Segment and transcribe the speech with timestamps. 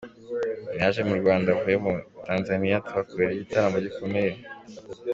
[0.79, 4.31] Yaje mu Rwanda avuye muri Tanzania kuhakorera igitaramo gikomeye.